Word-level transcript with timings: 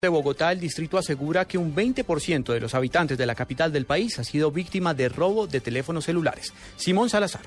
De 0.00 0.06
Bogotá, 0.06 0.52
el 0.52 0.60
distrito 0.60 0.96
asegura 0.96 1.44
que 1.44 1.58
un 1.58 1.74
20% 1.74 2.52
de 2.52 2.60
los 2.60 2.72
habitantes 2.76 3.18
de 3.18 3.26
la 3.26 3.34
capital 3.34 3.72
del 3.72 3.84
país 3.84 4.16
ha 4.20 4.22
sido 4.22 4.52
víctima 4.52 4.94
de 4.94 5.08
robo 5.08 5.48
de 5.48 5.60
teléfonos 5.60 6.04
celulares. 6.04 6.52
Simón 6.76 7.10
Salazar. 7.10 7.42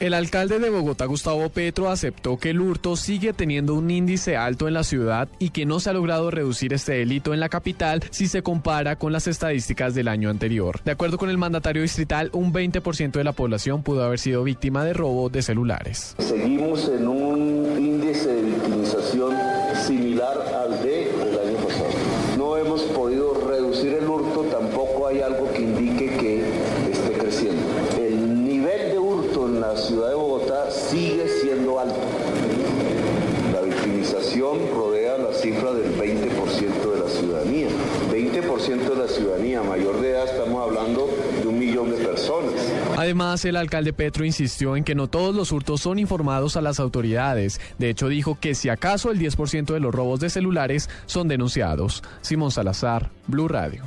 El 0.00 0.14
alcalde 0.14 0.58
de 0.58 0.70
Bogotá, 0.70 1.04
Gustavo 1.06 1.48
Petro, 1.50 1.90
aceptó 1.90 2.38
que 2.38 2.50
el 2.50 2.62
hurto 2.62 2.96
sigue 2.96 3.34
teniendo 3.34 3.74
un 3.74 3.90
índice 3.90 4.36
alto 4.36 4.68
en 4.68 4.74
la 4.74 4.84
ciudad 4.84 5.28
y 5.38 5.50
que 5.50 5.66
no 5.66 5.78
se 5.78 5.90
ha 5.90 5.92
logrado 5.92 6.30
reducir 6.30 6.72
este 6.72 6.92
delito 6.92 7.34
en 7.34 7.40
la 7.40 7.50
capital 7.50 8.02
si 8.10 8.26
se 8.26 8.42
compara 8.42 8.96
con 8.96 9.12
las 9.12 9.26
estadísticas 9.26 9.94
del 9.94 10.08
año 10.08 10.30
anterior. 10.30 10.80
De 10.82 10.92
acuerdo 10.92 11.18
con 11.18 11.28
el 11.28 11.36
mandatario 11.36 11.82
distrital, 11.82 12.30
un 12.32 12.54
20% 12.54 13.12
de 13.12 13.24
la 13.24 13.32
población 13.32 13.82
pudo 13.82 14.02
haber 14.02 14.18
sido 14.18 14.44
víctima 14.44 14.82
de 14.82 14.94
robo 14.94 15.28
de 15.28 15.42
celulares. 15.42 16.14
Seguimos 16.18 16.88
en 16.88 17.06
un 17.08 17.78
índice 17.78 18.28
de 18.34 18.42
victimización 18.42 19.34
similar 19.86 20.38
al 20.62 20.82
de 20.82 21.04
el 21.10 21.38
año 21.38 21.66
pasado. 21.66 21.88
No 22.36 22.56
hemos 22.58 22.82
podido 22.82 23.32
reducir 23.48 23.94
el 23.94 24.06
hurto, 24.06 24.42
tampoco 24.42 25.06
hay 25.06 25.14
algo 25.26 25.52
que 25.52 25.62
indique 25.62 26.06
que 26.18 26.40
esté 26.90 27.12
creciendo. 27.18 27.60
El 27.98 28.44
nivel 28.44 28.92
de 28.92 28.98
hurto 28.98 29.46
en 29.46 29.60
la 29.60 29.76
ciudad 29.76 30.10
de 30.10 30.14
Bogotá 30.14 30.70
sigue 30.70 31.26
siendo 31.40 31.80
alto. 31.80 31.96
La 33.52 33.60
victimización 33.62 34.58
rodea 34.72 35.18
la 35.18 35.32
cifra 35.32 35.72
del 35.72 35.96
20% 35.96 36.92
de 36.92 37.00
la 37.00 37.08
ciudadanía. 37.08 37.68
20% 38.12 38.88
de 38.88 38.96
la 38.96 39.08
ciudadanía 39.08 39.62
mayor 39.62 40.00
de 40.00 40.10
edad, 40.10 40.26
estamos 40.26 40.62
hablando 40.62 41.08
de 41.42 41.48
un 41.48 41.58
millón 41.58 41.90
de 41.90 41.96
personas. 41.96 42.52
Además, 42.96 43.44
el 43.44 43.56
alcalde 43.56 43.92
Petro 43.92 44.24
insistió 44.24 44.76
en 44.76 44.84
que 44.84 44.94
no 44.94 45.08
todos 45.08 45.34
los 45.34 45.50
hurtos 45.50 45.80
son 45.80 45.98
informados 45.98 46.56
a 46.56 46.60
las 46.60 46.78
autoridades. 46.78 47.60
De 47.78 47.90
hecho, 47.90 48.08
dijo 48.08 48.38
que 48.40 48.54
si 48.54 48.68
acaso 48.68 49.10
el 49.10 49.18
10% 49.18 49.74
de 49.74 49.80
los 49.80 49.94
robos 49.94 50.20
de 50.20 50.30
celulares 50.30 50.88
son 51.06 51.26
denunciados. 51.26 52.04
Simón 52.20 52.52
Salazar, 52.52 53.10
Blue 53.26 53.48
Radio. 53.48 53.82